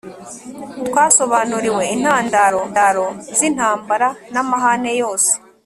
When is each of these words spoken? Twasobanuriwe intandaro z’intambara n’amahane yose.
Twasobanuriwe 0.87 1.83
intandaro 1.95 3.05
z’intambara 3.37 4.07
n’amahane 4.33 4.91
yose. 5.01 5.31